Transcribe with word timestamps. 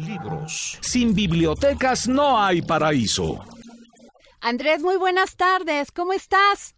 Libros. 0.00 0.78
Sin 0.80 1.14
bibliotecas 1.14 2.08
no 2.08 2.42
hay 2.42 2.62
paraíso. 2.62 3.44
Andrés, 4.40 4.80
muy 4.80 4.96
buenas 4.96 5.36
tardes. 5.36 5.90
¿Cómo 5.90 6.12
estás? 6.12 6.74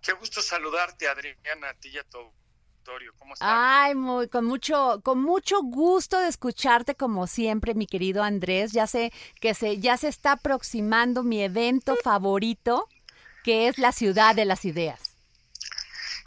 Qué 0.00 0.12
gusto 0.12 0.42
saludarte, 0.42 1.08
Adriana, 1.08 1.70
a 1.70 1.74
ti 1.74 1.90
y 1.90 1.98
a 1.98 2.04
tu 2.04 2.18
auditorio. 2.18 3.12
¿Cómo 3.16 3.34
estás? 3.34 3.48
Ay, 3.50 3.94
muy, 3.94 4.28
con 4.28 4.44
mucho, 4.44 5.00
con 5.04 5.22
mucho 5.22 5.62
gusto 5.62 6.18
de 6.20 6.28
escucharte 6.28 6.96
como 6.96 7.26
siempre, 7.26 7.74
mi 7.74 7.86
querido 7.86 8.22
Andrés. 8.22 8.72
Ya 8.72 8.86
sé 8.86 9.12
que 9.40 9.54
se, 9.54 9.78
ya 9.78 9.96
se 9.96 10.08
está 10.08 10.32
aproximando 10.32 11.22
mi 11.22 11.42
evento 11.42 11.96
favorito, 12.02 12.88
que 13.44 13.68
es 13.68 13.78
la 13.78 13.92
Ciudad 13.92 14.34
de 14.34 14.44
las 14.44 14.64
Ideas. 14.64 15.16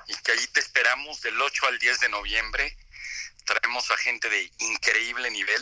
Y 0.08 0.14
que 0.24 0.32
ahí 0.32 0.48
te 0.54 0.60
esperamos 0.60 1.22
del 1.22 1.42
8 1.42 1.66
al 1.68 1.78
10 1.78 2.00
de 2.00 2.10
noviembre. 2.10 2.78
Traemos 3.46 3.90
a 3.92 3.98
gente 3.98 4.30
de 4.30 4.52
increíble 4.60 5.30
nivel, 5.32 5.62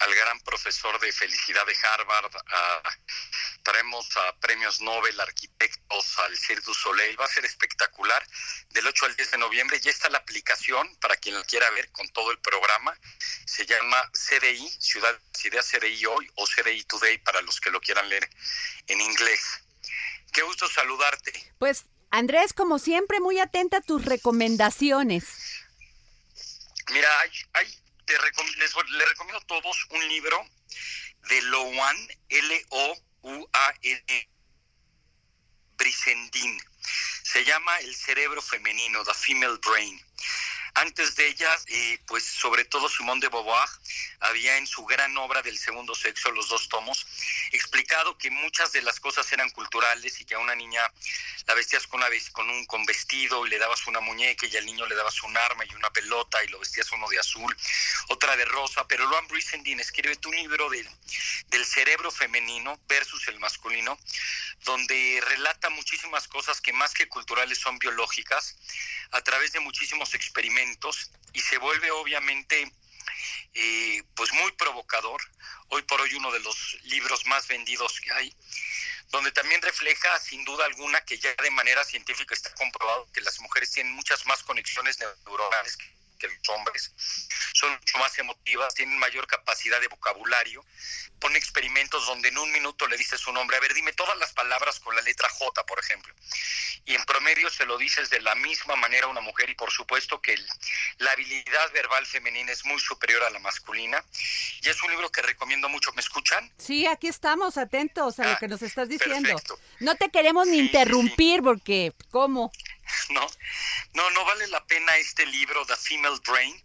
al 0.00 0.14
gran 0.14 0.38
profesor 0.40 1.00
de 1.00 1.10
felicidad 1.12 1.66
de 1.66 1.76
Harvard, 1.82 2.30
a- 2.36 2.82
traemos 3.64 4.06
a 4.16 4.38
premios 4.38 4.80
Nobel, 4.80 5.18
arquitectos, 5.20 6.18
al 6.20 6.36
Cirque 6.38 6.64
du 6.64 6.72
Soleil. 6.74 7.18
Va 7.20 7.24
a 7.24 7.28
ser 7.28 7.44
espectacular. 7.44 8.24
Del 8.70 8.86
8 8.86 9.06
al 9.06 9.16
10 9.16 9.32
de 9.32 9.38
noviembre 9.38 9.80
ya 9.80 9.90
está 9.90 10.08
la 10.08 10.18
aplicación 10.18 10.94
para 11.00 11.16
quien 11.16 11.34
la 11.34 11.44
quiera 11.44 11.68
ver 11.70 11.90
con 11.90 12.08
todo 12.10 12.30
el 12.30 12.38
programa. 12.38 12.96
Se 13.46 13.66
llama 13.66 14.00
CDI, 14.12 14.68
Ciudad 14.80 15.18
Ideas 15.44 15.66
CDI 15.68 16.06
Hoy 16.06 16.30
o 16.36 16.46
CDI 16.46 16.84
Today 16.84 17.18
para 17.18 17.40
los 17.42 17.60
que 17.60 17.70
lo 17.70 17.80
quieran 17.80 18.08
leer 18.08 18.28
en 18.86 19.00
inglés. 19.00 19.40
Qué 20.32 20.42
gusto 20.42 20.68
saludarte. 20.68 21.32
Pues, 21.58 21.86
Andrés, 22.10 22.52
como 22.52 22.78
siempre, 22.78 23.18
muy 23.20 23.38
atenta 23.40 23.78
a 23.78 23.80
tus 23.82 24.04
recomendaciones. 24.04 25.26
Mira, 26.90 27.08
hay, 27.20 27.30
hay- 27.54 27.78
te 28.04 28.18
recom- 28.18 28.54
les, 28.56 28.74
les 28.90 29.08
recomiendo 29.08 29.38
a 29.38 29.46
todos 29.46 29.86
un 29.90 30.08
libro 30.08 30.44
de 31.28 31.42
Loan, 31.42 32.08
L-O-U-A-N, 32.28 34.28
Brisendin. 35.76 36.58
Se 37.22 37.44
llama 37.44 37.78
El 37.80 37.94
cerebro 37.94 38.40
femenino, 38.40 39.04
The 39.04 39.14
Female 39.14 39.58
Brain. 39.58 40.00
Antes 40.74 41.16
de 41.16 41.28
ella, 41.28 41.50
eh, 41.66 41.98
pues 42.06 42.24
sobre 42.24 42.64
todo 42.64 42.88
Simone 42.88 43.20
de 43.20 43.28
Beauvoir 43.28 43.68
había 44.20 44.56
en 44.56 44.66
su 44.66 44.84
gran 44.84 45.16
obra 45.16 45.42
del 45.42 45.58
segundo 45.58 45.94
sexo, 45.94 46.30
los 46.30 46.48
dos 46.48 46.68
tomos, 46.68 47.06
explicado 47.52 48.18
que 48.18 48.30
muchas 48.30 48.72
de 48.72 48.82
las 48.82 49.00
cosas 49.00 49.30
eran 49.32 49.50
culturales 49.50 50.20
y 50.20 50.24
que 50.24 50.34
a 50.34 50.38
una 50.38 50.54
niña 50.54 50.82
la 51.46 51.54
vestías 51.54 51.86
con, 51.86 52.00
una, 52.00 52.08
con 52.32 52.50
un 52.50 52.66
con 52.66 52.84
vestido 52.84 53.46
y 53.46 53.50
le 53.50 53.58
dabas 53.58 53.86
una 53.86 54.00
muñeca 54.00 54.46
y 54.46 54.56
al 54.56 54.66
niño 54.66 54.86
le 54.86 54.94
dabas 54.94 55.22
un 55.22 55.36
arma 55.36 55.64
y 55.64 55.74
una 55.74 55.90
pelota 55.90 56.42
y 56.44 56.48
lo 56.48 56.58
vestías 56.58 56.90
uno 56.92 57.08
de 57.08 57.18
azul, 57.18 57.56
otra 58.08 58.36
de 58.36 58.44
rosa, 58.44 58.86
pero 58.86 59.06
Luan 59.06 59.26
Brisendin 59.28 59.80
escribe 59.80 60.16
tu 60.16 60.30
libro 60.32 60.68
del, 60.68 60.88
del 61.48 61.64
cerebro 61.64 62.10
femenino 62.10 62.78
versus 62.88 63.26
el 63.28 63.38
masculino, 63.38 63.98
donde 64.64 65.22
relata 65.24 65.70
muchísimas 65.70 66.28
cosas 66.28 66.60
que 66.60 66.72
más 66.72 66.92
que 66.92 67.08
culturales 67.08 67.58
son 67.58 67.78
biológicas 67.78 68.56
a 69.12 69.22
través 69.22 69.52
de 69.52 69.60
muchísimos 69.60 70.12
experimentos 70.14 70.57
y 71.32 71.40
se 71.40 71.58
vuelve 71.58 71.90
obviamente 71.90 72.72
eh, 73.54 74.02
pues 74.14 74.32
muy 74.32 74.52
provocador. 74.52 75.20
Hoy 75.68 75.82
por 75.82 76.00
hoy 76.00 76.14
uno 76.14 76.32
de 76.32 76.40
los 76.40 76.78
libros 76.84 77.26
más 77.26 77.46
vendidos 77.46 78.00
que 78.00 78.10
hay, 78.12 78.34
donde 79.10 79.30
también 79.32 79.60
refleja 79.62 80.18
sin 80.18 80.44
duda 80.44 80.64
alguna 80.64 81.00
que 81.02 81.18
ya 81.18 81.34
de 81.34 81.50
manera 81.50 81.84
científica 81.84 82.34
está 82.34 82.52
comprobado 82.54 83.10
que 83.12 83.20
las 83.20 83.38
mujeres 83.40 83.70
tienen 83.70 83.92
muchas 83.92 84.24
más 84.26 84.42
conexiones 84.42 84.98
neuronales 84.98 85.76
que 85.76 85.97
que 86.18 86.28
los 86.28 86.48
hombres, 86.50 86.92
son 87.54 87.70
mucho 87.72 87.98
más 87.98 88.18
emotivas, 88.18 88.74
tienen 88.74 88.98
mayor 88.98 89.26
capacidad 89.26 89.80
de 89.80 89.88
vocabulario. 89.88 90.64
Pone 91.20 91.38
experimentos 91.38 92.06
donde 92.06 92.28
en 92.28 92.38
un 92.38 92.52
minuto 92.52 92.86
le 92.86 92.96
dices 92.96 93.26
un 93.26 93.36
hombre, 93.36 93.56
a 93.56 93.60
ver, 93.60 93.74
dime 93.74 93.92
todas 93.92 94.16
las 94.18 94.32
palabras 94.32 94.78
con 94.80 94.94
la 94.94 95.02
letra 95.02 95.28
J, 95.30 95.66
por 95.66 95.78
ejemplo. 95.80 96.14
Y 96.84 96.94
en 96.94 97.04
promedio 97.04 97.50
se 97.50 97.66
lo 97.66 97.76
dices 97.76 98.08
de 98.10 98.20
la 98.20 98.34
misma 98.36 98.76
manera 98.76 99.06
a 99.06 99.10
una 99.10 99.20
mujer 99.20 99.50
y 99.50 99.54
por 99.54 99.70
supuesto 99.70 100.20
que 100.22 100.34
el- 100.34 100.46
la 100.98 101.10
habilidad 101.12 101.72
verbal 101.72 102.06
femenina 102.06 102.52
es 102.52 102.64
muy 102.64 102.78
superior 102.80 103.22
a 103.24 103.30
la 103.30 103.38
masculina. 103.40 104.02
Y 104.62 104.68
es 104.68 104.82
un 104.82 104.90
libro 104.90 105.10
que 105.10 105.20
recomiendo 105.22 105.68
mucho. 105.68 105.92
¿Me 105.94 106.00
escuchan? 106.00 106.50
Sí, 106.58 106.86
aquí 106.86 107.08
estamos 107.08 107.56
atentos 107.58 108.18
a 108.20 108.24
lo 108.24 108.30
Ah, 108.32 108.36
que 108.38 108.46
nos 108.48 108.62
estás 108.62 108.88
diciendo. 108.88 109.28
perfecto. 109.28 109.58
No 109.80 109.96
te 109.96 110.10
queremos 110.10 110.46
ni 110.46 110.52
Sí, 110.52 110.58
sí, 110.60 110.66
interrumpir 110.66 111.42
porque, 111.42 111.92
¿cómo? 112.10 112.52
¿no? 113.10 113.26
No, 113.94 114.10
no 114.10 114.24
vale 114.24 114.46
la 114.48 114.64
pena 114.66 114.96
este 114.96 115.26
libro, 115.26 115.64
The 115.66 115.76
Female 115.76 116.20
Brain. 116.26 116.64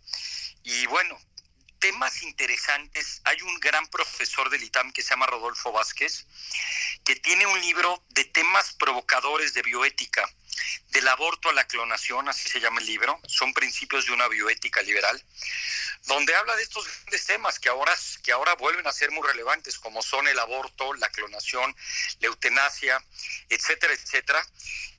Y 0.63 0.85
bueno, 0.87 1.19
temas 1.79 2.21
interesantes. 2.23 3.21
Hay 3.25 3.41
un 3.41 3.59
gran 3.59 3.85
profesor 3.87 4.49
del 4.49 4.63
ITAM 4.63 4.91
que 4.91 5.01
se 5.01 5.09
llama 5.09 5.25
Rodolfo 5.25 5.71
Vázquez, 5.71 6.25
que 7.03 7.15
tiene 7.17 7.45
un 7.45 7.59
libro 7.59 8.03
de 8.09 8.23
temas 8.25 8.73
provocadores 8.73 9.53
de 9.53 9.63
bioética, 9.63 10.23
del 10.89 11.07
aborto 11.07 11.49
a 11.49 11.53
la 11.53 11.65
clonación, 11.65 12.29
así 12.29 12.49
se 12.49 12.59
llama 12.59 12.79
el 12.79 12.85
libro. 12.85 13.19
Son 13.27 13.53
principios 13.53 14.05
de 14.05 14.11
una 14.11 14.27
bioética 14.27 14.81
liberal, 14.81 15.21
donde 16.03 16.35
habla 16.35 16.55
de 16.55 16.63
estos 16.63 16.85
grandes 16.85 17.25
temas 17.25 17.59
que 17.59 17.69
ahora, 17.69 17.93
que 18.23 18.31
ahora 18.31 18.55
vuelven 18.55 18.85
a 18.87 18.91
ser 18.91 19.11
muy 19.11 19.27
relevantes, 19.27 19.77
como 19.79 20.01
son 20.01 20.27
el 20.27 20.39
aborto, 20.39 20.93
la 20.93 21.09
clonación, 21.09 21.75
la 22.19 22.27
eutanasia, 22.27 23.03
etcétera, 23.49 23.93
etcétera. 23.93 24.45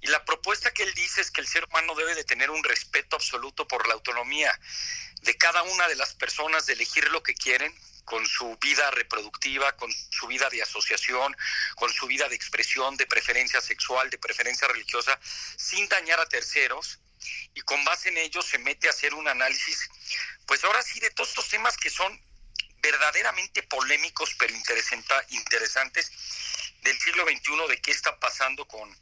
Y 0.00 0.08
la 0.08 0.24
propuesta 0.24 0.72
que 0.72 0.82
él 0.82 0.94
dice 0.94 1.20
es 1.20 1.30
que 1.30 1.40
el 1.40 1.48
ser 1.48 1.64
humano 1.64 1.94
debe 1.94 2.14
de 2.14 2.24
tener 2.24 2.50
un 2.50 2.62
respeto 2.64 3.16
absoluto 3.16 3.66
por 3.66 3.86
la 3.86 3.94
autonomía 3.94 4.58
de 5.22 5.36
cada 5.36 5.62
una 5.62 5.88
de 5.88 5.96
las 5.96 6.14
personas 6.14 6.66
de 6.66 6.74
elegir 6.74 7.10
lo 7.10 7.22
que 7.22 7.34
quieren 7.34 7.74
con 8.04 8.26
su 8.26 8.56
vida 8.60 8.90
reproductiva, 8.90 9.72
con 9.76 9.90
su 10.10 10.26
vida 10.26 10.48
de 10.50 10.62
asociación, 10.62 11.36
con 11.76 11.92
su 11.92 12.06
vida 12.06 12.28
de 12.28 12.34
expresión, 12.34 12.96
de 12.96 13.06
preferencia 13.06 13.60
sexual, 13.60 14.10
de 14.10 14.18
preferencia 14.18 14.68
religiosa, 14.68 15.18
sin 15.56 15.88
dañar 15.88 16.20
a 16.20 16.26
terceros. 16.26 17.00
Y 17.54 17.60
con 17.62 17.82
base 17.84 18.10
en 18.10 18.18
ello 18.18 18.42
se 18.42 18.58
mete 18.58 18.86
a 18.86 18.90
hacer 18.90 19.14
un 19.14 19.26
análisis, 19.26 19.88
pues 20.46 20.62
ahora 20.64 20.82
sí, 20.82 21.00
de 21.00 21.10
todos 21.10 21.30
estos 21.30 21.48
temas 21.48 21.76
que 21.76 21.88
son 21.88 22.20
verdaderamente 22.82 23.62
polémicos 23.62 24.34
pero 24.38 24.54
interesantes 24.54 26.12
del 26.82 26.98
siglo 27.00 27.24
XXI, 27.24 27.68
de 27.68 27.80
qué 27.80 27.90
está 27.92 28.18
pasando 28.20 28.66
con, 28.68 28.94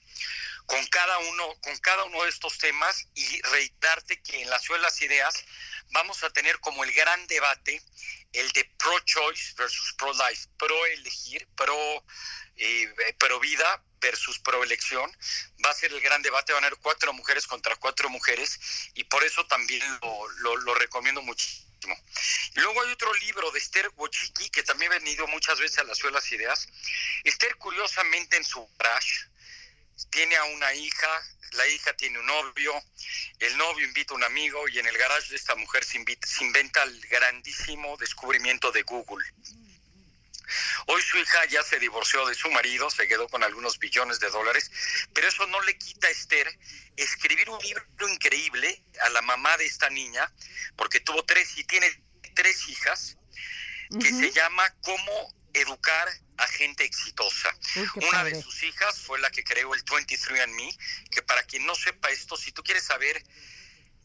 con 0.66 0.84
cada 0.86 1.18
uno, 1.18 1.54
con 1.60 1.76
cada 1.78 2.04
uno 2.04 2.22
de 2.22 2.30
estos 2.30 2.58
temas 2.58 3.06
y 3.14 3.42
reiterarte 3.42 4.22
que 4.22 4.42
en 4.42 4.50
la 4.50 4.58
Ciudad 4.58 4.80
de 4.80 4.84
las 4.84 5.02
Ideas 5.02 5.44
vamos 5.92 6.22
a 6.22 6.30
tener 6.30 6.58
como 6.60 6.84
el 6.84 6.92
gran 6.92 7.26
debate 7.26 7.82
el 8.32 8.50
de 8.52 8.64
pro-choice 8.78 9.54
versus 9.56 9.92
pro-life, 9.94 10.48
pro-elegir, 10.58 11.46
pro, 11.54 12.04
eh, 12.56 13.14
pro 13.18 13.38
vida 13.40 13.82
versus 14.00 14.38
pro-elección. 14.38 15.10
Va 15.64 15.70
a 15.70 15.74
ser 15.74 15.92
el 15.92 16.00
gran 16.00 16.22
debate, 16.22 16.52
van 16.52 16.64
a 16.64 16.66
haber 16.68 16.78
cuatro 16.80 17.12
mujeres 17.12 17.46
contra 17.46 17.76
cuatro 17.76 18.08
mujeres 18.08 18.58
y 18.94 19.04
por 19.04 19.22
eso 19.24 19.46
también 19.46 19.82
lo, 20.38 20.74
recomiendo 20.74 21.22
muchísimo. 21.22 21.66
Luego 22.54 22.82
hay 22.82 22.92
otro 22.92 23.12
libro 23.14 23.50
de 23.50 23.58
Esther 23.58 23.90
Wochiki 23.96 24.48
que 24.50 24.62
también 24.62 24.92
ha 24.92 24.98
venido 24.98 25.26
muchas 25.26 25.58
veces 25.58 25.78
a 25.78 25.84
la 25.84 25.94
Ciudad 25.94 26.22
Ideas. 26.30 26.68
Esther, 27.24 27.56
curiosamente, 27.56 28.36
en 28.36 28.44
su 28.44 28.66
crash, 28.76 29.24
tiene 30.10 30.36
a 30.36 30.44
una 30.44 30.74
hija, 30.74 31.22
la 31.52 31.66
hija 31.68 31.92
tiene 31.94 32.18
un 32.18 32.26
novio, 32.26 32.72
el 33.38 33.56
novio 33.56 33.86
invita 33.86 34.14
a 34.14 34.16
un 34.16 34.24
amigo 34.24 34.68
y 34.68 34.78
en 34.78 34.86
el 34.86 34.96
garage 34.96 35.30
de 35.30 35.36
esta 35.36 35.54
mujer 35.54 35.84
se, 35.84 35.98
invita- 35.98 36.26
se 36.26 36.44
inventa 36.44 36.82
el 36.82 37.00
grandísimo 37.08 37.96
descubrimiento 37.96 38.72
de 38.72 38.82
Google. 38.82 39.24
Hoy 40.86 41.00
su 41.02 41.16
hija 41.18 41.44
ya 41.46 41.62
se 41.62 41.78
divorció 41.78 42.26
de 42.26 42.34
su 42.34 42.50
marido, 42.50 42.90
se 42.90 43.08
quedó 43.08 43.28
con 43.28 43.42
algunos 43.42 43.78
billones 43.78 44.20
de 44.20 44.28
dólares, 44.30 44.70
pero 45.14 45.28
eso 45.28 45.46
no 45.46 45.60
le 45.62 45.78
quita 45.78 46.08
a 46.08 46.10
Esther 46.10 46.58
escribir 46.96 47.48
un 47.48 47.58
libro 47.60 48.08
increíble 48.08 48.82
a 49.02 49.08
la 49.10 49.22
mamá 49.22 49.56
de 49.56 49.64
esta 49.64 49.88
niña, 49.88 50.30
porque 50.76 51.00
tuvo 51.00 51.24
tres 51.24 51.56
y 51.56 51.64
tiene 51.64 51.88
tres 52.34 52.68
hijas, 52.68 53.16
que 54.00 54.08
se 54.10 54.30
llama 54.32 54.68
Cómo 54.82 55.34
educar 55.54 56.08
a 56.38 56.46
gente 56.48 56.84
exitosa. 56.84 57.54
Uy, 57.76 57.88
Una 58.08 58.10
padre. 58.10 58.36
de 58.36 58.42
sus 58.42 58.62
hijas 58.62 58.98
fue 59.00 59.20
la 59.20 59.30
que 59.30 59.44
creó 59.44 59.74
el 59.74 59.84
23andMe, 59.84 60.76
que 61.10 61.22
para 61.22 61.42
quien 61.44 61.66
no 61.66 61.74
sepa 61.74 62.10
esto, 62.10 62.36
si 62.36 62.52
tú 62.52 62.62
quieres 62.62 62.84
saber 62.84 63.22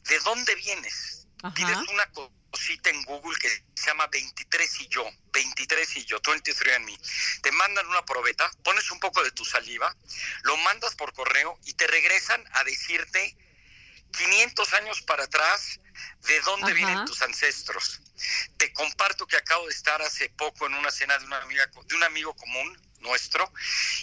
de 0.03 0.19
dónde 0.19 0.55
vienes, 0.55 1.27
Ajá. 1.43 1.53
pides 1.53 1.77
una 1.89 2.09
cosita 2.51 2.89
en 2.89 3.03
Google 3.03 3.37
que 3.39 3.49
se 3.49 3.87
llama 3.87 4.07
23 4.07 4.81
y 4.81 4.87
yo, 4.87 5.09
23 5.33 5.97
y 5.97 6.05
yo, 6.05 6.19
23 6.25 6.75
and 6.75 6.85
me. 6.85 6.97
Te 7.41 7.51
mandan 7.51 7.87
una 7.87 8.03
probeta, 8.05 8.49
pones 8.63 8.89
un 8.91 8.99
poco 8.99 9.23
de 9.23 9.31
tu 9.31 9.45
saliva, 9.45 9.95
lo 10.43 10.57
mandas 10.57 10.95
por 10.95 11.13
correo 11.13 11.59
y 11.65 11.73
te 11.73 11.87
regresan 11.87 12.43
a 12.53 12.63
decirte 12.63 13.37
500 14.11 14.73
años 14.73 15.01
para 15.01 15.23
atrás 15.23 15.79
de 16.27 16.41
dónde 16.41 16.73
vienen 16.73 17.05
tus 17.05 17.21
ancestros. 17.21 18.01
Te 18.57 18.71
comparto 18.73 19.27
que 19.27 19.37
acabo 19.37 19.65
de 19.65 19.73
estar 19.73 20.01
hace 20.01 20.29
poco 20.29 20.65
en 20.65 20.73
una 20.73 20.91
cena 20.91 21.17
de, 21.17 21.25
una 21.25 21.37
amiga, 21.37 21.65
de 21.65 21.95
un 21.95 22.03
amigo 22.03 22.35
común 22.35 22.77
nuestro, 22.99 23.51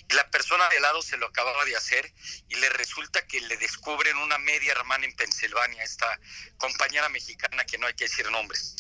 y 0.09 0.15
la 0.15 0.31
persona 0.31 0.69
de 0.69 0.81
lado 0.81 1.03
se 1.03 1.17
lo 1.17 1.27
acababa 1.27 1.65
de 1.65 1.77
hacer 1.77 2.13
y 2.49 2.55
le 2.57 2.69
resulta 2.71 3.27
que 3.27 3.41
le 3.41 3.57
descubren 3.57 4.17
una 4.19 4.39
media 4.39 4.73
hermana 4.73 5.05
en 5.05 5.17
Pensilvania, 5.17 5.83
esta 5.83 6.19
compañera 6.57 7.09
mexicana 7.09 7.65
que 7.65 7.79
no 7.79 7.87
hay 7.87 7.95
que 7.95 8.05
decir 8.05 8.31
nombres. 8.31 8.77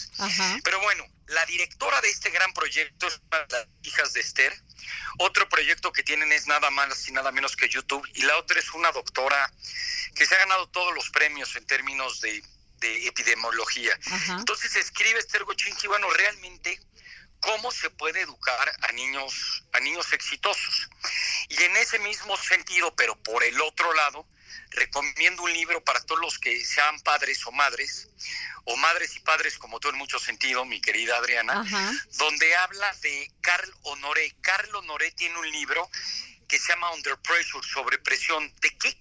Pero 0.63 0.81
bueno, 0.81 1.05
la 1.29 1.45
directora 1.47 2.01
de 2.01 2.09
este 2.11 2.31
gran 2.31 2.53
proyecto 2.53 3.07
es 3.07 3.21
una 3.31 3.45
de 3.45 3.57
las 3.57 3.67
hijas 3.83 4.13
de 4.13 4.21
Esther. 4.21 4.55
Otro 5.19 5.49
proyecto 5.49 5.93
que 5.93 6.03
tienen 6.03 6.31
es 6.33 6.47
nada 6.47 6.71
más 6.71 7.09
y 7.09 7.13
nada 7.13 7.33
menos 7.33 7.57
que 7.57 7.69
YouTube. 7.69 8.07
Y 8.15 8.23
la 8.23 8.37
otra 8.37 8.59
es 8.59 8.71
una 8.73 8.93
doctora 8.93 9.53
que 10.15 10.27
se 10.27 10.35
ha 10.35 10.39
ganado 10.39 10.69
todos 10.69 10.95
los 10.95 11.11
premios 11.11 11.55
en 11.57 11.67
términos 11.67 12.21
de, 12.21 12.43
epidemiología. 12.83 13.99
Entonces 14.39 14.77
escribe 14.77 15.19
Esther 15.19 15.45
Gochinki, 15.45 15.87
bueno, 15.87 16.07
realmente 16.11 16.79
cómo 17.41 17.71
se 17.71 17.89
puede 17.89 18.21
educar 18.21 18.77
a 18.83 18.93
niños, 18.93 19.65
a 19.73 19.81
niños 19.81 20.13
exitosos. 20.13 20.89
Y 21.49 21.63
en 21.63 21.77
ese 21.79 21.99
mismo 22.01 22.37
sentido, 22.37 22.95
pero 22.95 23.17
por 23.23 23.43
el 23.43 23.59
otro 23.63 23.91
lado, 23.95 24.27
recomiendo 24.71 25.43
un 25.43 25.53
libro 25.53 25.83
para 25.85 26.01
todos 26.01 26.21
los 26.21 26.39
que 26.39 26.65
sean 26.65 27.01
padres 27.01 27.47
o 27.47 27.53
madres, 27.53 28.09
o 28.65 28.77
madres 28.77 29.17
y 29.17 29.21
padres 29.21 29.59
como 29.59 29.81
tú 29.81 29.89
en 29.89 29.97
mucho 29.97 30.19
sentido, 30.19 30.65
mi 30.65 30.81
querida 30.81 31.17
Adriana, 31.17 31.65
donde 32.19 32.57
habla 32.57 32.93
de 33.03 33.33
Carl 33.41 33.73
Honoré. 33.83 34.35
Carl 34.41 34.75
Honoré 34.77 35.11
tiene 35.13 35.39
un 35.39 35.51
libro 35.51 35.89
que 36.49 36.59
se 36.59 36.73
llama 36.73 36.93
Under 36.93 37.17
Pressure, 37.19 37.67
sobre 37.67 37.99
presión. 37.99 38.53
¿De 38.61 38.77
qué 38.79 38.97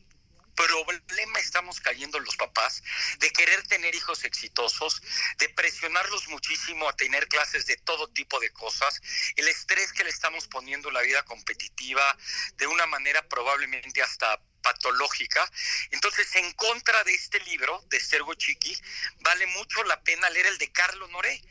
problema 0.55 1.39
estamos 1.39 1.79
cayendo 1.79 2.19
los 2.19 2.35
papás 2.35 2.83
de 3.19 3.29
querer 3.31 3.65
tener 3.67 3.93
hijos 3.95 4.23
exitosos, 4.23 5.01
de 5.37 5.49
presionarlos 5.49 6.27
muchísimo 6.29 6.87
a 6.87 6.95
tener 6.95 7.27
clases 7.27 7.65
de 7.65 7.77
todo 7.77 8.09
tipo 8.09 8.39
de 8.39 8.51
cosas, 8.51 9.01
el 9.35 9.47
estrés 9.47 9.93
que 9.93 10.03
le 10.03 10.09
estamos 10.09 10.47
poniendo 10.47 10.89
en 10.89 10.95
la 10.95 11.01
vida 11.01 11.23
competitiva 11.23 12.17
de 12.57 12.67
una 12.67 12.85
manera 12.85 13.27
probablemente 13.27 14.01
hasta 14.01 14.41
patológica. 14.61 15.49
Entonces, 15.91 16.33
en 16.35 16.51
contra 16.53 17.03
de 17.03 17.13
este 17.13 17.39
libro 17.41 17.83
de 17.89 17.99
Sergo 17.99 18.33
Chiqui, 18.33 18.75
vale 19.19 19.45
mucho 19.47 19.83
la 19.83 20.01
pena 20.03 20.29
leer 20.29 20.47
el 20.47 20.57
de 20.57 20.71
Carlos 20.71 21.09
Noré, 21.11 21.41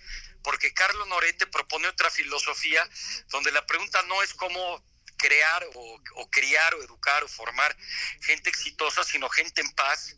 porque 0.43 0.75
Carlos 0.75 1.07
Noré 1.07 1.33
te 1.35 1.47
propone 1.47 1.89
otra 1.89 2.11
filosofía 2.11 2.89
donde 3.29 3.53
la 3.53 3.65
pregunta 3.67 4.03
no 4.09 4.23
es 4.23 4.35
cómo 4.35 4.83
crear 5.23 5.65
o, 5.75 6.31
criar 6.31 6.75
o 6.75 6.83
educar 6.83 7.23
o 7.23 7.29
formar 7.29 7.77
gente 8.21 8.51
exitosa, 8.51 9.05
sino 9.05 9.29
gente 9.29 9.61
en 9.61 9.71
paz, 9.73 10.17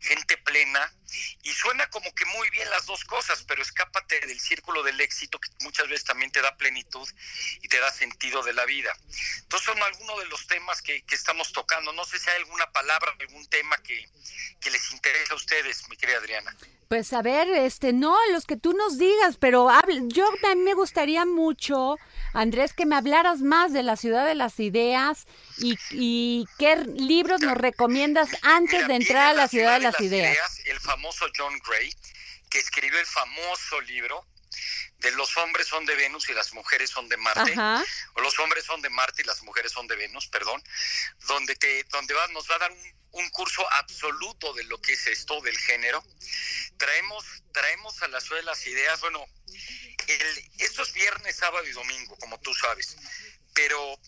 gente 0.00 0.36
plena. 0.38 0.92
Y 1.42 1.52
suena 1.52 1.88
como 1.90 2.12
que 2.14 2.24
muy 2.24 2.48
bien 2.50 2.68
las 2.70 2.86
dos 2.86 3.04
cosas, 3.04 3.44
pero 3.46 3.62
escápate 3.62 4.18
del 4.20 4.40
círculo 4.40 4.82
del 4.82 5.00
éxito 5.00 5.38
que 5.38 5.50
muchas 5.60 5.88
veces 5.88 6.04
también 6.04 6.32
te 6.32 6.40
da 6.40 6.56
plenitud 6.56 7.08
y 7.62 7.68
te 7.68 7.78
da 7.78 7.92
sentido 7.92 8.42
de 8.42 8.54
la 8.54 8.64
vida. 8.64 8.96
Entonces 9.42 9.66
son 9.66 9.82
algunos 9.82 10.18
de 10.20 10.26
los 10.26 10.46
temas 10.46 10.80
que, 10.82 11.04
estamos 11.10 11.52
tocando. 11.52 11.92
No 11.92 12.04
sé 12.04 12.18
si 12.18 12.30
hay 12.30 12.36
alguna 12.36 12.70
palabra, 12.72 13.14
algún 13.20 13.46
tema 13.48 13.76
que, 13.82 14.08
que 14.60 14.70
les 14.70 14.90
interesa 14.90 15.34
a 15.34 15.36
ustedes, 15.36 15.88
mi 15.88 15.96
querida 15.96 16.18
Adriana. 16.18 16.56
Pues 16.88 17.12
a 17.12 17.20
ver, 17.20 17.48
este, 17.48 17.92
no, 17.92 18.16
los 18.30 18.46
que 18.46 18.56
tú 18.56 18.72
nos 18.72 18.96
digas, 18.96 19.38
pero 19.38 19.70
hable, 19.70 20.02
yo 20.06 20.30
mí 20.54 20.62
me 20.62 20.74
gustaría 20.74 21.24
mucho, 21.24 21.96
Andrés, 22.32 22.72
que 22.74 22.86
me 22.86 22.94
hablaras 22.94 23.40
más 23.40 23.72
de 23.72 23.82
la 23.82 23.96
ciudad 23.96 24.24
de 24.24 24.36
las 24.36 24.60
ideas 24.60 25.26
y, 25.58 25.76
y 25.90 26.46
qué 26.58 26.76
libros 26.76 27.40
nos 27.40 27.56
recomiendas 27.56 28.28
antes 28.42 28.86
de 28.86 28.94
entrar 28.94 29.30
a 29.30 29.34
la 29.34 29.48
ciudad, 29.48 29.78
de 29.78 29.80
las, 29.80 30.00
ideas. 30.00 30.38
El 30.66 30.78
famoso 30.78 31.26
John 31.36 31.58
Gray, 31.66 31.92
que 32.48 32.60
escribió 32.60 33.00
el 33.00 33.06
famoso 33.06 33.80
libro 33.80 34.24
de 34.98 35.10
los 35.12 35.36
hombres 35.36 35.66
son 35.66 35.84
de 35.84 35.94
Venus 35.94 36.28
y 36.28 36.32
las 36.32 36.52
mujeres 36.54 36.90
son 36.90 37.08
de 37.08 37.16
Marte, 37.16 37.54
o 38.14 38.20
los 38.20 38.38
hombres 38.38 38.64
son 38.64 38.80
de 38.80 38.88
Marte 38.90 39.22
y 39.22 39.24
las 39.26 39.42
mujeres 39.42 39.72
son 39.72 39.86
de 39.86 39.96
Venus, 39.96 40.26
perdón, 40.28 40.62
donde 41.26 41.54
te, 41.56 41.84
donde 41.90 42.14
va, 42.14 42.26
nos 42.28 42.50
va 42.50 42.56
a 42.56 42.58
dar 42.58 42.72
un, 42.72 42.96
curso 43.30 43.66
absoluto 43.72 44.52
de 44.54 44.64
lo 44.64 44.80
que 44.80 44.92
es 44.92 45.06
esto 45.06 45.40
del 45.40 45.56
género. 45.58 46.04
Traemos, 46.76 47.24
traemos 47.52 48.02
a 48.02 48.08
la 48.08 48.20
de 48.20 48.42
las 48.42 48.66
ideas, 48.66 49.00
bueno, 49.00 49.24
el, 50.06 50.50
esto 50.58 50.82
es 50.82 50.92
viernes, 50.92 51.36
sábado 51.36 51.66
y 51.66 51.72
domingo, 51.72 52.16
como 52.18 52.38
tú 52.40 52.52
sabes, 52.54 52.96
pero 53.54 53.98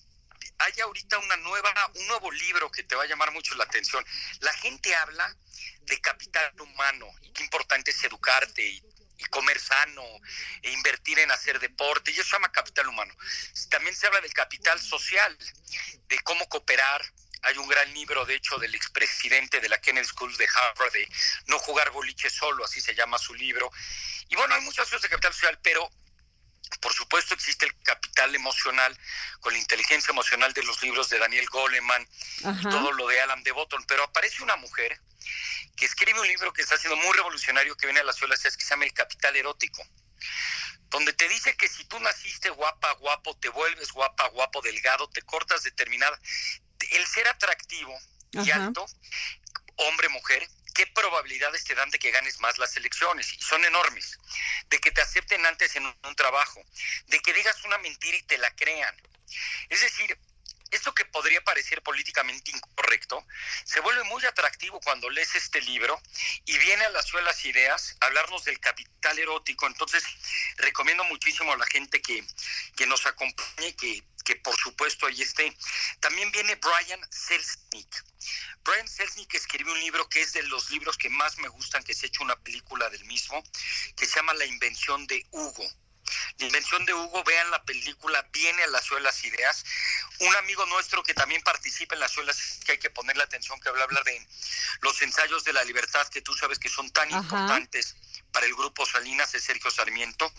hay 0.58 0.80
ahorita 0.80 1.18
una 1.18 1.36
nueva, 1.36 1.72
un 1.94 2.06
nuevo 2.08 2.30
libro 2.30 2.70
que 2.70 2.82
te 2.82 2.94
va 2.94 3.04
a 3.04 3.06
llamar 3.06 3.32
mucho 3.32 3.54
la 3.54 3.64
atención. 3.64 4.04
La 4.40 4.52
gente 4.54 4.94
habla 4.94 5.34
de 5.82 6.00
capital 6.00 6.52
humano 6.60 7.06
y 7.22 7.32
qué 7.32 7.44
importante 7.44 7.90
es 7.90 8.04
educarte 8.04 8.66
y 8.66 8.82
y 9.18 9.24
comer 9.26 9.58
sano, 9.58 10.04
e 10.62 10.70
invertir 10.70 11.18
en 11.18 11.30
hacer 11.30 11.58
deporte, 11.58 12.10
y 12.10 12.14
eso 12.14 12.24
se 12.24 12.32
llama 12.32 12.52
capital 12.52 12.88
humano. 12.88 13.14
También 13.68 13.94
se 13.94 14.06
habla 14.06 14.20
del 14.20 14.32
capital 14.32 14.80
social, 14.80 15.36
de 16.06 16.18
cómo 16.20 16.48
cooperar. 16.48 17.04
Hay 17.42 17.56
un 17.56 17.68
gran 17.68 17.92
libro, 17.94 18.24
de 18.24 18.34
hecho, 18.34 18.58
del 18.58 18.74
expresidente 18.74 19.60
de 19.60 19.68
la 19.68 19.80
Kennedy 19.80 20.06
School 20.06 20.36
de 20.36 20.48
Harvard, 20.54 20.92
de 20.92 21.08
No 21.46 21.58
jugar 21.58 21.90
boliche 21.90 22.30
solo, 22.30 22.64
así 22.64 22.80
se 22.80 22.94
llama 22.94 23.18
su 23.18 23.34
libro. 23.34 23.70
Y 24.28 24.36
bueno, 24.36 24.54
hay 24.54 24.60
muchas 24.62 24.86
cosas 24.86 25.02
de 25.02 25.08
capital 25.08 25.32
social, 25.32 25.58
pero 25.62 25.90
por 26.80 26.92
supuesto 26.92 27.34
existe 27.34 27.66
el 27.66 27.82
capital 27.82 28.34
emocional 28.34 28.96
con 29.40 29.52
la 29.52 29.58
inteligencia 29.58 30.12
emocional 30.12 30.52
de 30.52 30.62
los 30.62 30.82
libros 30.82 31.08
de 31.08 31.18
Daniel 31.18 31.46
Goleman 31.48 32.06
y 32.60 32.62
todo 32.64 32.92
lo 32.92 33.08
de 33.08 33.20
Alan 33.20 33.42
de 33.42 33.52
Botton, 33.52 33.84
pero 33.86 34.04
aparece 34.04 34.42
una 34.42 34.56
mujer 34.56 35.00
que 35.76 35.86
escribe 35.86 36.20
un 36.20 36.26
libro 36.26 36.52
que 36.52 36.62
está 36.62 36.76
siendo 36.76 36.96
muy 36.96 37.16
revolucionario 37.16 37.76
que 37.76 37.86
viene 37.86 38.00
a 38.00 38.04
las 38.04 38.16
suelas, 38.16 38.42
que 38.42 38.50
se 38.50 38.68
llama 38.68 38.84
El 38.84 38.92
Capital 38.92 39.36
Erótico, 39.36 39.82
donde 40.90 41.12
te 41.12 41.28
dice 41.28 41.56
que 41.56 41.68
si 41.68 41.84
tú 41.84 41.98
naciste 42.00 42.50
guapa, 42.50 42.92
guapo, 42.94 43.36
te 43.38 43.48
vuelves 43.48 43.92
guapa, 43.92 44.28
guapo, 44.28 44.60
delgado, 44.60 45.08
te 45.08 45.22
cortas 45.22 45.62
determinada, 45.62 46.18
el 46.92 47.06
ser 47.06 47.28
atractivo 47.28 47.98
y 48.32 48.50
alto, 48.50 48.86
hombre, 49.76 50.08
mujer, 50.08 50.48
¿qué 50.74 50.86
probabilidades 50.86 51.64
te 51.64 51.74
dan 51.74 51.90
de 51.90 51.98
que 51.98 52.10
ganes 52.10 52.38
más 52.40 52.58
las 52.58 52.76
elecciones? 52.76 53.32
Y 53.34 53.42
son 53.42 53.64
enormes. 53.64 54.18
De 54.68 54.78
que 54.78 54.90
te 54.90 55.00
acepten 55.00 55.44
antes 55.46 55.74
en 55.76 55.86
un 55.86 56.14
trabajo, 56.16 56.62
de 57.06 57.18
que 57.20 57.32
digas 57.32 57.64
una 57.64 57.78
mentira 57.78 58.16
y 58.16 58.22
te 58.22 58.38
la 58.38 58.50
crean. 58.54 58.94
Es 59.68 59.80
decir, 59.80 60.18
esto 60.70 60.94
que 60.94 61.04
podría 61.06 61.42
parecer 61.42 61.82
políticamente 61.82 62.50
incorrecto 62.50 63.26
se 63.64 63.80
vuelve 63.80 64.04
muy 64.04 64.24
atractivo 64.24 64.80
cuando 64.80 65.10
lees 65.10 65.34
este 65.34 65.60
libro 65.62 66.00
y 66.44 66.58
viene 66.58 66.84
a 66.84 66.90
las 66.90 67.06
suelas 67.06 67.44
ideas 67.44 67.96
hablarnos 68.00 68.44
del 68.44 68.60
capital 68.60 69.18
erótico. 69.18 69.66
Entonces, 69.66 70.02
recomiendo 70.56 71.04
muchísimo 71.04 71.52
a 71.52 71.56
la 71.56 71.66
gente 71.66 72.00
que, 72.00 72.24
que 72.76 72.86
nos 72.86 73.06
acompañe, 73.06 73.74
que, 73.76 74.02
que 74.24 74.36
por 74.36 74.56
supuesto 74.56 75.06
ahí 75.06 75.22
esté. 75.22 75.56
También 76.00 76.30
viene 76.32 76.56
Brian 76.56 77.00
Selznick. 77.10 78.04
Brian 78.64 78.88
Selznick 78.88 79.34
escribió 79.34 79.72
un 79.72 79.80
libro 79.80 80.08
que 80.08 80.20
es 80.20 80.32
de 80.32 80.42
los 80.44 80.70
libros 80.70 80.98
que 80.98 81.08
más 81.08 81.38
me 81.38 81.48
gustan, 81.48 81.82
que 81.82 81.94
se 81.94 82.06
ha 82.06 82.08
hecho 82.08 82.22
una 82.22 82.36
película 82.36 82.90
del 82.90 83.04
mismo, 83.04 83.42
que 83.96 84.06
se 84.06 84.16
llama 84.16 84.34
La 84.34 84.44
invención 84.44 85.06
de 85.06 85.26
Hugo 85.30 85.68
la 86.38 86.46
invención 86.46 86.84
de 86.84 86.94
Hugo, 86.94 87.24
vean 87.24 87.50
la 87.50 87.62
película, 87.64 88.26
viene 88.32 88.62
a 88.62 88.68
las 88.68 88.84
suelas 88.84 89.24
ideas. 89.24 89.64
Un 90.20 90.34
amigo 90.36 90.64
nuestro 90.66 91.02
que 91.02 91.14
también 91.14 91.42
participa 91.42 91.94
en 91.94 92.00
las 92.00 92.12
suelas, 92.12 92.60
que 92.64 92.72
hay 92.72 92.78
que 92.78 92.90
ponerle 92.90 93.22
atención, 93.22 93.60
que 93.60 93.68
habla, 93.68 93.84
habla 93.84 94.02
de 94.02 94.26
los 94.80 95.00
ensayos 95.02 95.44
de 95.44 95.52
la 95.52 95.64
libertad, 95.64 96.06
que 96.08 96.22
tú 96.22 96.34
sabes 96.34 96.58
que 96.58 96.68
son 96.68 96.90
tan 96.90 97.10
importantes 97.10 97.96
para 98.32 98.46
el 98.46 98.54
grupo 98.54 98.86
Salinas, 98.86 99.34
es 99.34 99.44
Sergio 99.44 99.70
Sarmiento. 99.70 100.32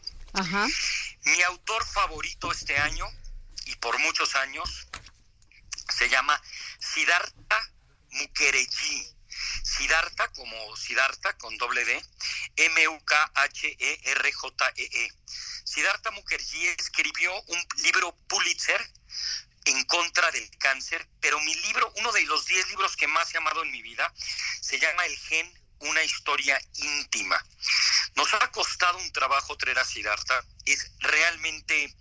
Mi 1.23 1.41
autor 1.43 1.85
favorito 1.85 2.51
este 2.51 2.77
año, 2.77 3.05
y 3.65 3.75
por 3.75 3.97
muchos 3.99 4.35
años, 4.35 4.88
se 5.89 6.09
llama 6.09 6.41
Siddhartha 6.79 7.71
Mukherjee. 8.11 9.15
Siddhartha 9.63 10.27
como 10.29 10.75
Siddhartha 10.75 11.38
con 11.38 11.57
doble 11.57 11.85
D, 11.85 12.03
M-U-K-H-E-R-J-E-E. 12.55 13.79
e 14.83 15.05
e 15.05 15.11
Siddhartha 15.69 16.09
Mukherjee 16.09 16.75
escribió 16.79 17.31
un 17.43 17.63
libro 17.83 18.17
Pulitzer 18.27 18.81
en 19.65 19.83
contra 19.85 20.31
del 20.31 20.49
cáncer, 20.57 21.07
pero 21.21 21.39
mi 21.41 21.53
libro, 21.53 21.93
uno 21.97 22.11
de 22.11 22.25
los 22.25 22.47
10 22.47 22.69
libros 22.69 22.95
que 22.95 23.07
más 23.07 23.31
he 23.31 23.38
amado 23.38 23.61
en 23.61 23.71
mi 23.71 23.83
vida, 23.83 24.11
se 24.61 24.79
llama 24.79 25.05
El 25.05 25.15
gen, 25.15 25.53
una 25.81 26.03
historia 26.03 26.59
íntima. 26.73 27.39
Nos 28.15 28.33
ha 28.33 28.51
costado 28.51 28.97
un 28.97 29.11
trabajo 29.11 29.57
traer 29.57 29.77
a 29.77 29.85
Siddhartha, 29.85 30.43
es 30.65 30.91
realmente 31.01 31.95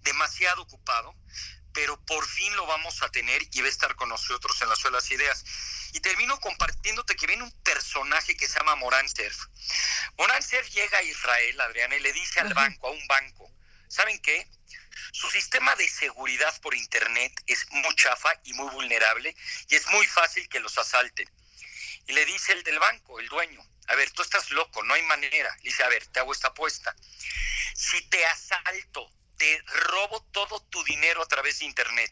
demasiado 0.00 0.62
ocupado, 0.62 1.14
pero 1.72 2.04
por 2.06 2.26
fin 2.26 2.56
lo 2.56 2.66
vamos 2.66 3.00
a 3.02 3.10
tener 3.10 3.46
y 3.52 3.60
va 3.60 3.68
a 3.68 3.70
estar 3.70 3.94
con 3.94 4.08
nosotros 4.08 4.60
en 4.60 4.70
las 4.70 4.80
suelas 4.80 5.08
ideas. 5.12 5.44
Y 5.94 6.00
termino 6.00 6.38
compartiéndote 6.40 7.14
que 7.14 7.28
viene 7.28 7.44
un 7.44 7.62
personaje 7.62 8.36
que 8.36 8.48
se 8.48 8.58
llama 8.58 8.74
Morán 8.74 9.08
Cerf. 9.08 9.38
Morán 10.18 10.42
Cerf 10.42 10.68
llega 10.70 10.98
a 10.98 11.02
Israel, 11.02 11.60
Adriana, 11.60 11.96
y 11.96 12.00
le 12.00 12.12
dice 12.12 12.40
al 12.40 12.52
banco, 12.52 12.88
a 12.88 12.90
un 12.90 13.06
banco, 13.06 13.48
¿saben 13.86 14.20
qué? 14.20 14.48
Su 15.12 15.30
sistema 15.30 15.74
de 15.76 15.88
seguridad 15.88 16.60
por 16.62 16.74
Internet 16.74 17.32
es 17.46 17.64
muy 17.70 17.94
chafa 17.94 18.32
y 18.42 18.54
muy 18.54 18.68
vulnerable 18.72 19.36
y 19.68 19.76
es 19.76 19.86
muy 19.90 20.04
fácil 20.06 20.48
que 20.48 20.58
los 20.58 20.76
asalten. 20.76 21.30
Y 22.08 22.12
le 22.12 22.24
dice 22.26 22.52
el 22.52 22.64
del 22.64 22.80
banco, 22.80 23.20
el 23.20 23.28
dueño, 23.28 23.64
a 23.86 23.94
ver, 23.94 24.10
tú 24.10 24.22
estás 24.22 24.50
loco, 24.50 24.82
no 24.82 24.94
hay 24.94 25.02
manera. 25.02 25.54
Le 25.58 25.62
dice, 25.62 25.84
a 25.84 25.88
ver, 25.88 26.04
te 26.08 26.18
hago 26.18 26.32
esta 26.32 26.48
apuesta. 26.48 26.94
Si 27.76 28.02
te 28.08 28.26
asalto, 28.26 29.08
te 29.36 29.62
robo 29.66 30.24
todo 30.32 30.60
tu 30.70 30.82
dinero 30.82 31.22
a 31.22 31.26
través 31.26 31.60
de 31.60 31.66
Internet. 31.66 32.10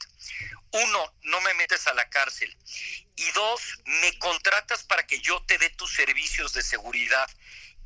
Uno, 0.73 1.15
no 1.23 1.41
me 1.43 1.55
metes 1.55 1.87
a 1.87 1.95
la 1.95 2.09
cárcel. 2.09 2.57
Y 3.17 3.31
dos, 3.33 3.61
me 3.85 4.19
contratas 4.19 4.85
para 4.85 5.07
que 5.07 5.21
yo 5.21 5.45
te 5.45 5.59
dé 5.59 5.71
tus 5.71 5.95
servicios 5.95 6.53
de 6.53 6.63
seguridad 6.63 7.29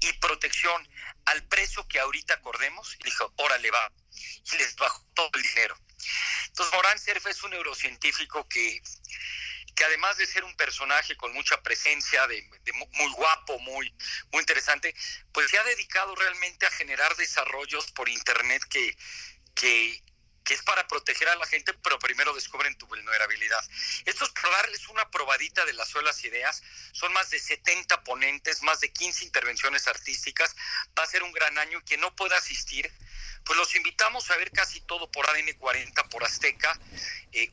y 0.00 0.12
protección 0.14 0.88
al 1.25 1.43
precio 1.49 1.87
que 1.88 1.99
ahorita 1.99 2.35
acordemos. 2.35 2.97
Y 3.00 3.05
dijo, 3.05 3.33
órale, 3.37 3.71
va. 3.71 3.93
Y 4.52 4.57
les 4.57 4.76
bajó 4.76 5.05
todo 5.14 5.31
el 5.35 5.43
dinero. 5.43 5.76
Entonces, 6.47 6.75
Morán 6.75 6.99
Cerf 6.99 7.26
es 7.26 7.43
un 7.43 7.50
neurocientífico 7.50 8.49
que 8.49 8.83
que 9.76 9.85
además 9.85 10.16
de 10.16 10.26
ser 10.26 10.43
un 10.43 10.57
personaje 10.57 11.16
con 11.16 11.33
mucha 11.35 11.61
presencia, 11.62 12.26
de, 12.26 12.43
muy 12.73 13.12
guapo, 13.12 13.59
muy, 13.61 13.95
muy 14.33 14.40
interesante, 14.40 14.95
pues 15.33 15.50
se 15.50 15.59
ha 15.59 15.64
dedicado 15.64 16.14
realmente 16.14 16.64
a 16.64 16.71
generar 16.71 17.14
desarrollos 17.16 17.93
por 17.93 18.09
Internet 18.09 18.62
que, 18.71 18.97
que, 19.55 20.02
que 20.47 20.55
es 20.55 20.62
para 20.62 20.87
proteger 20.87 21.29
a 21.29 21.35
la 21.35 21.47
gente, 21.47 21.75
pero 21.83 21.99
primero 21.99 22.33
descubren 22.33 22.79
tu 22.79 22.87
vulnerabilidad. 22.87 23.61
Esto 24.05 24.25
es 24.25 24.31
para 24.31 24.49
darles 24.50 24.87
una 24.88 25.11
probadita 25.11 25.65
de 25.65 25.73
las 25.73 25.88
suelas 25.88 26.25
ideas. 26.25 26.62
Son 26.93 27.12
más 27.12 27.31
de 27.31 27.41
70 27.41 28.05
ponentes, 28.05 28.62
más 28.62 28.79
de 28.81 28.93
15 28.93 29.25
intervenciones 29.25 29.88
artísticas. 29.88 30.55
Va 30.97 31.03
a 31.03 31.07
ser 31.07 31.25
un 31.25 31.33
gran 31.33 31.59
año. 31.59 31.83
Quien 31.85 32.00
no 32.00 32.15
pueda 32.15 32.38
asistir, 32.38 32.91
pues 33.45 33.59
los 33.59 33.75
invitamos 33.75 34.31
a 34.31 34.37
ver 34.37 34.53
casi 34.53 34.81
todo 34.83 35.11
por 35.11 35.29
ADN 35.29 35.53
40, 35.59 36.05
por 36.05 36.23
Azteca 36.23 36.79
1 36.79 36.83
eh, 37.33 37.50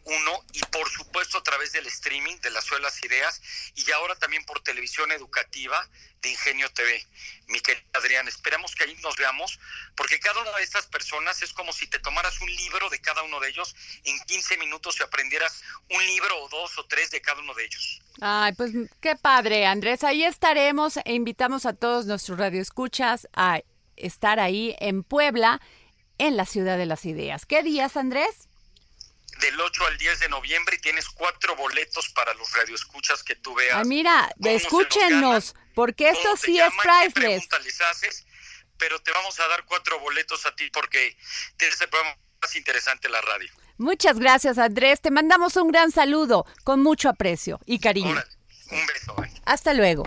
y 0.53 0.59
por 0.65 0.87
supuesto 0.89 1.39
a 1.39 1.43
través 1.43 1.71
del 1.71 1.87
streaming 1.87 2.37
de 2.41 2.51
las 2.51 2.63
suelas 2.63 3.03
ideas 3.03 3.41
y 3.75 3.91
ahora 3.91 4.15
también 4.15 4.45
por 4.45 4.61
televisión 4.61 5.11
educativa 5.11 5.89
de 6.21 6.29
Ingenio 6.29 6.71
TV. 6.71 7.05
Mi 7.47 7.59
querida 7.59 7.82
Esperamos 8.27 8.75
que 8.75 8.83
ahí 8.83 8.95
nos 9.03 9.15
veamos 9.15 9.59
porque 9.95 10.19
cada 10.19 10.41
una 10.41 10.51
de 10.57 10.63
estas 10.63 10.87
personas 10.87 11.41
es 11.41 11.53
como 11.53 11.73
si 11.73 11.87
te 11.87 11.99
tomaras 11.99 12.39
un 12.41 12.49
libro 12.53 12.89
de 12.89 12.99
cada 12.99 13.23
uno 13.23 13.39
de 13.39 13.49
ellos 13.49 13.75
en 14.03 14.19
15 14.19 14.57
minutos 14.57 14.97
y 14.99 15.03
aprendieras 15.03 15.61
un 15.89 16.05
libro 16.05 16.43
o 16.43 16.49
dos 16.49 16.77
o 16.77 16.85
tres 16.85 17.11
de 17.11 17.21
cada 17.21 17.41
uno 17.41 17.53
de 17.53 17.65
ellos. 17.65 18.01
Ay, 18.21 18.53
pues 18.53 18.71
qué 19.01 19.15
padre, 19.15 19.65
Andrés. 19.65 20.03
Ahí 20.03 20.23
estaremos 20.23 20.97
e 20.97 21.13
invitamos 21.13 21.65
a 21.65 21.73
todos 21.73 22.05
nuestros 22.05 22.37
radioescuchas 22.37 23.27
a 23.33 23.61
estar 23.95 24.39
ahí 24.39 24.75
en 24.79 25.03
Puebla 25.03 25.61
en 26.17 26.37
la 26.37 26.45
Ciudad 26.45 26.77
de 26.77 26.85
las 26.85 27.05
Ideas. 27.05 27.45
¿Qué 27.45 27.63
días, 27.63 27.97
Andrés? 27.97 28.47
Del 29.39 29.59
8 29.59 29.85
al 29.87 29.97
10 29.97 30.19
de 30.19 30.29
noviembre 30.29 30.75
y 30.77 30.81
tienes 30.81 31.09
cuatro 31.09 31.55
boletos 31.55 32.09
para 32.09 32.33
los 32.35 32.51
radioescuchas 32.53 33.23
que 33.23 33.35
tú 33.35 33.55
veas. 33.55 33.77
Ay, 33.77 33.85
mira, 33.85 34.31
escúchenos, 34.43 35.55
porque 35.73 36.09
esto 36.09 36.35
sí 36.37 36.59
es 36.59 36.71
priceless. 36.81 37.47
les 37.63 37.81
haces, 37.81 38.25
pero 38.77 38.99
te 38.99 39.11
vamos 39.11 39.39
a 39.39 39.47
dar 39.47 39.65
cuatro 39.65 39.99
boletos 39.99 40.45
a 40.45 40.55
ti 40.55 40.69
porque 40.71 41.15
tienes 41.57 41.79
el 41.81 41.89
programa 41.89 42.17
más 42.41 42.55
interesante 42.55 43.09
la 43.09 43.21
radio. 43.21 43.49
Muchas 43.77 44.19
gracias, 44.19 44.57
Andrés. 44.57 45.01
Te 45.01 45.11
mandamos 45.11 45.55
un 45.57 45.69
gran 45.71 45.91
saludo 45.91 46.45
con 46.63 46.81
mucho 46.83 47.09
aprecio 47.09 47.59
y 47.65 47.79
cariño. 47.79 48.15
un 48.71 48.85
beso. 48.87 49.15
Hasta 49.45 49.73
luego. 49.73 50.03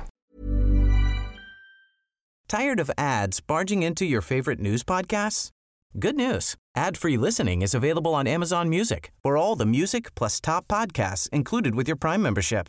Tired 2.49 2.79
of 2.79 2.91
ads 2.97 3.41
barging 3.41 3.83
into 3.83 4.05
your 4.05 4.23
favorite 4.23 4.61
news 4.61 4.85
podcasts? 4.85 5.51
Good 5.99 6.15
news. 6.15 6.55
Ad-free 6.77 7.17
listening 7.17 7.63
is 7.63 7.75
available 7.75 8.15
on 8.15 8.27
Amazon 8.27 8.69
Music 8.69 9.13
for 9.23 9.37
all 9.37 9.57
the 9.57 9.67
music 9.67 10.15
plus 10.15 10.41
top 10.41 10.69
podcasts 10.69 11.29
included 11.31 11.75
with 11.75 11.89
your 11.89 11.97
Prime 11.97 12.23
membership. 12.23 12.69